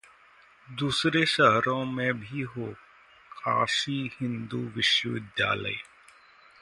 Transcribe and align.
'दूसरे 0.67 1.25
शहरों 1.25 1.83
में 1.85 2.13
भी 2.13 2.41
हो 2.53 2.67
काशी 3.31 3.99
हिन्दू 4.13 4.57
विश्वविद्यालय' 4.75 5.81